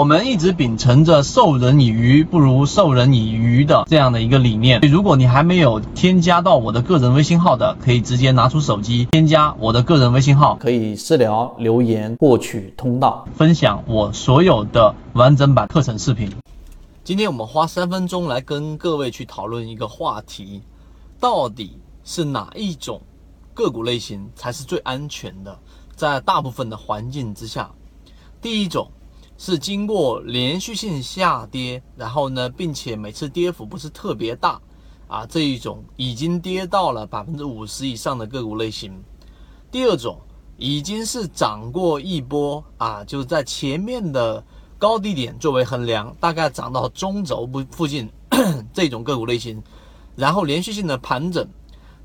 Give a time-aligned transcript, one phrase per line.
[0.00, 4.80] 我们一直秉承着授人以鱼不如授人以渔的这样的一个理念。
[4.80, 16.32] 如果你还没有添加到我的个人微信号的，可以直接拿出手机添加我的个人微信号，可以私聊留言获取通道，分享我所有的完整版课程视频。
[17.04, 20.62] 今天我们花三分钟来跟各位去讨论一个话题，
[21.20, 23.02] 到底是哪一种
[23.52, 25.58] 个股类型才是最安全的？
[25.94, 27.70] 在大部分的环境之下，
[28.40, 28.90] 第一种
[29.42, 34.60] 是经过连续性下跌，然后呢，并且每次跌幅不是特别大
[35.08, 39.02] 啊，这一种已经跌到了百分之五十以上的个股类型。
[39.70, 40.20] 第二种
[40.58, 44.44] 已经是涨过一波啊，就是在前面的
[44.78, 48.10] 高低点作为衡量，大概涨到中轴部附近
[48.74, 49.62] 这种个股类型，
[50.16, 51.48] 然后连续性的盘整。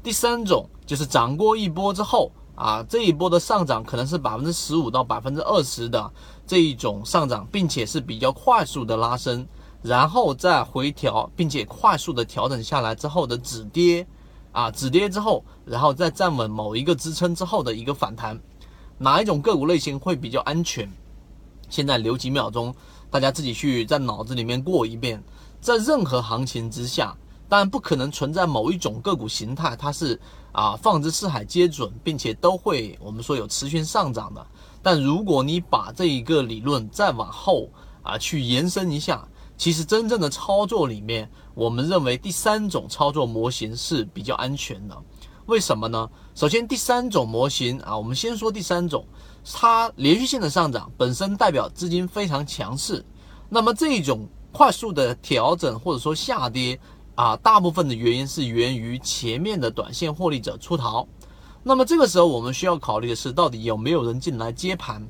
[0.01, 2.31] 第三种就是涨过一波之后。
[2.55, 6.11] 啊，这一波的上涨可能是百分之十五到百分之二十的
[6.47, 9.45] 这一种上涨，并且是比较快速的拉升，
[9.81, 14.07] 然后再回调，并且快速的调整下来之后的止跌，
[14.53, 18.39] 啊，止跌之后，然后再站稳某一个支撑之后的一个反弹，
[18.97, 20.89] 哪一种个股类型会比较安全？
[21.69, 22.73] 现在留几秒钟，
[23.09, 25.21] 大家自己去在脑子里面过一遍，
[25.59, 27.13] 在任何行情之下。
[27.47, 30.19] 当然不可能存在某一种个股形态，它是
[30.51, 34.45] 啊放之四海皆准，并且都会我们说有持续上涨的。
[34.81, 37.69] 但如果你把这一个理论再往后
[38.01, 44.97] 啊去延伸一下，其实真正的操作里面，我们认为第三种操作模型是比较安全的。
[45.45, 46.09] 为什么呢？
[46.33, 49.05] 首先第三种模型啊，我们先说第三种，
[49.53, 53.05] 它连续性的上涨本身代表资金非常强势，
[53.47, 56.79] 那么这种快速的调整或者说下跌。
[57.15, 61.07] 啊，大部分的原因是源于前面的短线获利者出逃，
[61.63, 65.05] 那么这个时候我们需要考虑的是，到底有没有人进来接盘？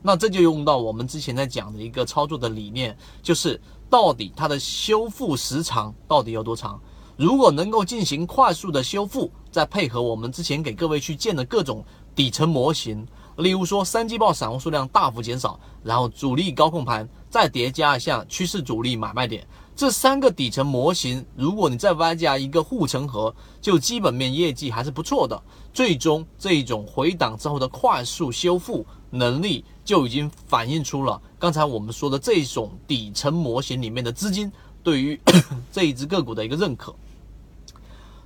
[0.00, 6.80] 那这就用到我们之前在讲的一个操作的理念，就是到底它的修复时长到底有多长？
[7.16, 11.84] 如果能够进行快速的修复，再配合我们之前给各位去建的各种
[12.14, 13.04] 底层模型，
[13.38, 19.44] 例如说三季报散户数量大幅减少，然后主力高控盘，再叠加一下趋势主力买卖点。
[19.78, 25.40] 这三个底层模型，如果你再外加一个护城河，就基本面业绩还是不错的。
[25.72, 34.50] 最终这一种回档之后的快速修复能力，就已经反映出了刚才我们说的这种底层模型里面的资金
[34.82, 35.16] 对于
[35.70, 36.92] 这一只个股的一个认可。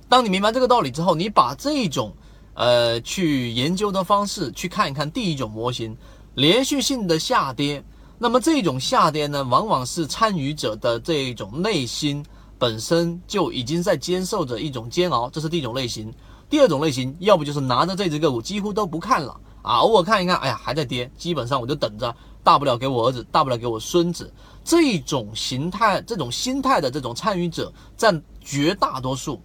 [0.09, 2.15] 当你明白这个道理之后，你把这种
[2.55, 5.95] 呃去研究的方式去看一看第一种模型，
[6.33, 7.83] 连续性的下跌。
[8.23, 12.25] 那么这种下跌呢，往往是参与者的这一种内心
[12.57, 16.09] 本身就已经在接受着一种煎熬，这是第一种类型。
[16.49, 24.33] 第二种类型，要不就是拿着这只个股几乎都不看了啊，偶尔看一看，哎呀还在跌，基本上我就等着，大不了给我儿子，大不了给我孙子。
[24.63, 29.41] 这种形态、这种心态的这种参与者占绝大多数。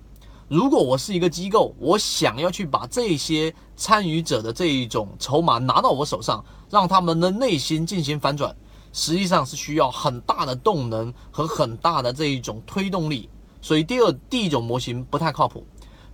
[0.47, 8.55] 如果我是一个机构，我想要去把这些参与者的这一种筹码拿到我手上，让他们的内心进行反转。
[8.93, 13.28] 实际上是需要很大的动能和很大的这一种推动力，
[13.60, 15.66] 所以第二第一种模型不太靠谱。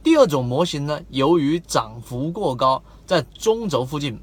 [0.02, 4.20] 第二种模型呢，由于涨幅过高，在中轴附近，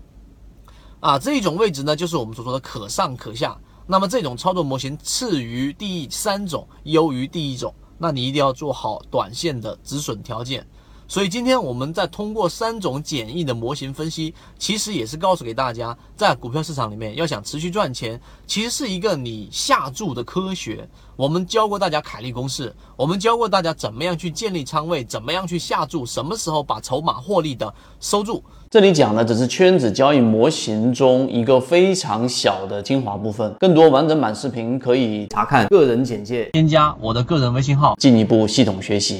[0.99, 3.57] 啊这一种位置呢，就是我们所说的可上可下。
[3.87, 10.65] 那么这种操作模型次于第三种，优于第一种，那你一定要做好短线的止损条件。
[11.11, 18.17] 所以今天我们在通过三种简易的模型分析，其实也是告诉给大家，在股票市场里面要想持续赚钱，
[18.47, 20.87] 其实是一个你下注的科学。
[21.17, 28.41] 我们教过大家凯利公式，我们教过大家怎么样去建立仓位，怎么样去下注，什么时候把筹码获利的收住。
[28.69, 39.19] 这里讲的只是圈子交易模型中一个非常小的精华部分，更多完整版视频可以查看个人简介，添加我的个人微信号，进一步系统学习。